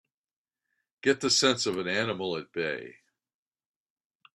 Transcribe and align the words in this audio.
Get 1.03 1.21
the 1.21 1.29
sense 1.29 1.67
of 1.67 1.77
an 1.77 1.87
animal 1.87 2.35
at 2.35 2.51
bay! 2.51 2.95